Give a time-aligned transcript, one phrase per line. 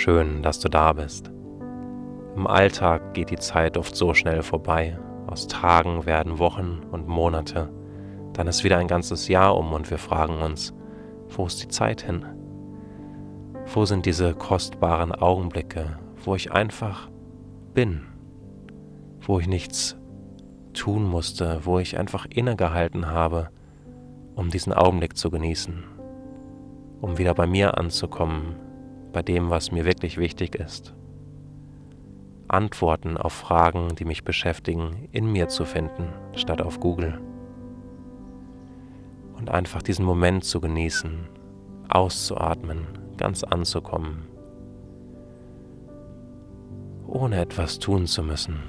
[0.00, 1.28] Schön, dass du da bist.
[2.36, 4.96] Im Alltag geht die Zeit oft so schnell vorbei.
[5.26, 7.68] Aus Tagen werden Wochen und Monate.
[8.32, 10.72] Dann ist wieder ein ganzes Jahr um und wir fragen uns,
[11.30, 12.24] wo ist die Zeit hin?
[13.74, 17.10] Wo sind diese kostbaren Augenblicke, wo ich einfach
[17.74, 18.02] bin,
[19.20, 19.96] wo ich nichts
[20.74, 23.48] tun musste, wo ich einfach innegehalten habe,
[24.36, 25.82] um diesen Augenblick zu genießen,
[27.00, 28.67] um wieder bei mir anzukommen,
[29.18, 30.94] bei dem, was mir wirklich wichtig ist.
[32.46, 37.20] Antworten auf Fragen, die mich beschäftigen, in mir zu finden, statt auf Google.
[39.36, 41.26] Und einfach diesen Moment zu genießen,
[41.88, 42.86] auszuatmen,
[43.16, 44.28] ganz anzukommen,
[47.08, 48.60] ohne etwas tun zu müssen.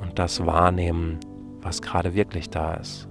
[0.00, 1.20] Und das wahrnehmen,
[1.60, 3.10] was gerade wirklich da ist.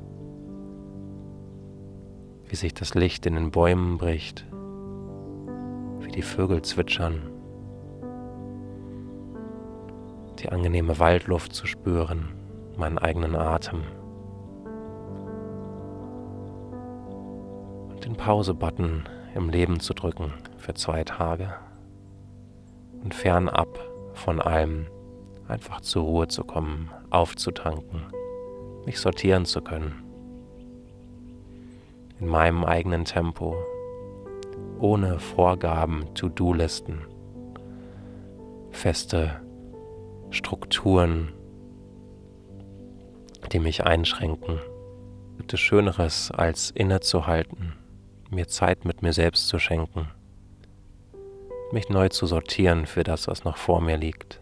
[2.47, 4.47] Wie sich das Licht in den Bäumen bricht,
[6.05, 7.31] wie die Vögel zwitschern,
[10.39, 12.33] die angenehme Waldluft zu spüren,
[12.77, 13.81] meinen eigenen Atem.
[17.89, 21.53] Und den Pause-Button im Leben zu drücken für zwei Tage
[23.03, 23.67] und fernab
[24.13, 24.87] von allem
[25.47, 28.03] einfach zur Ruhe zu kommen, aufzutanken,
[28.85, 30.03] mich sortieren zu können.
[32.19, 33.57] In meinem eigenen Tempo,
[34.85, 37.07] ohne Vorgaben, To-Do-Listen,
[38.69, 39.41] feste
[40.29, 41.33] Strukturen,
[43.51, 44.59] die mich einschränken.
[45.37, 47.73] Gibt es Schöneres, als innezuhalten
[48.29, 50.11] mir Zeit mit mir selbst zu schenken,
[51.71, 54.39] mich neu zu sortieren für das, was noch vor mir liegt,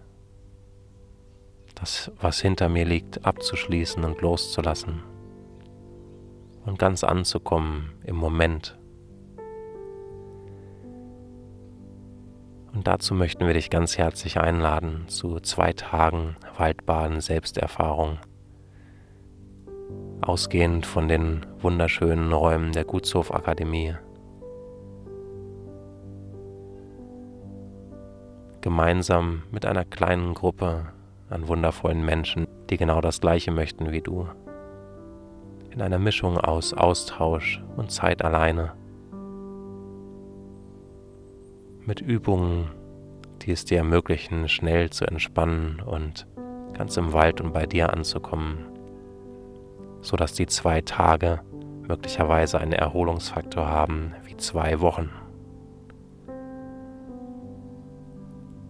[1.75, 5.03] das, was hinter mir liegt, abzuschließen und loszulassen
[6.65, 8.77] und ganz anzukommen im Moment.
[12.73, 18.19] Und dazu möchten wir dich ganz herzlich einladen zu zwei Tagen Waldbaden Selbsterfahrung
[20.21, 23.95] ausgehend von den wunderschönen Räumen der Gutshofakademie.
[28.61, 30.85] Gemeinsam mit einer kleinen Gruppe
[31.29, 34.27] an wundervollen Menschen, die genau das Gleiche möchten wie du.
[35.71, 38.73] In einer Mischung aus Austausch und Zeit alleine.
[41.85, 42.71] Mit Übungen,
[43.41, 46.27] die es dir ermöglichen, schnell zu entspannen und
[46.73, 48.73] ganz im Wald und bei dir anzukommen
[50.03, 51.41] sodass die zwei Tage
[51.87, 55.09] möglicherweise einen Erholungsfaktor haben wie zwei Wochen.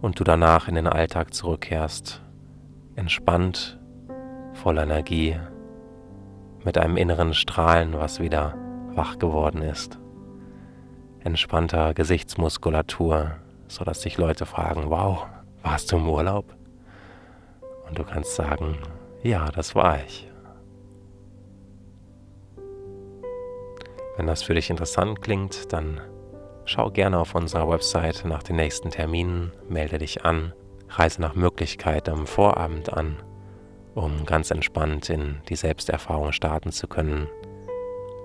[0.00, 2.22] Und du danach in den Alltag zurückkehrst,
[2.94, 3.80] entspannt,
[4.52, 5.36] voller Energie,
[6.64, 8.54] mit einem inneren Strahlen, was wieder
[8.94, 9.98] wach geworden ist,
[11.24, 13.32] entspannter Gesichtsmuskulatur,
[13.66, 15.26] sodass sich Leute fragen, wow,
[15.62, 16.54] warst du im Urlaub?
[17.88, 18.78] Und du kannst sagen,
[19.22, 20.30] ja, das war ich.
[24.16, 26.00] Wenn das für dich interessant klingt, dann
[26.66, 30.52] schau gerne auf unserer Website nach den nächsten Terminen, melde dich an,
[30.90, 33.16] reise nach Möglichkeit am Vorabend an,
[33.94, 37.28] um ganz entspannt in die Selbsterfahrung starten zu können.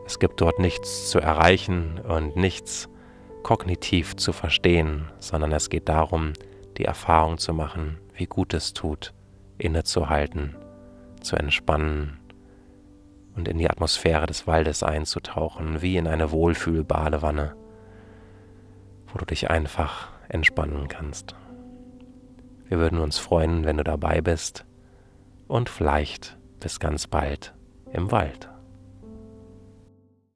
[0.09, 2.89] Es gibt dort nichts zu erreichen und nichts
[3.43, 6.33] kognitiv zu verstehen, sondern es geht darum,
[6.79, 9.13] die Erfahrung zu machen, wie gut es tut,
[9.59, 10.55] innezuhalten,
[11.21, 12.19] zu entspannen
[13.35, 17.55] und in die Atmosphäre des Waldes einzutauchen, wie in eine Wohlfühlbadewanne,
[19.13, 21.35] wo du dich einfach entspannen kannst.
[22.67, 24.65] Wir würden uns freuen, wenn du dabei bist
[25.47, 27.53] und vielleicht bis ganz bald
[27.93, 28.48] im Wald.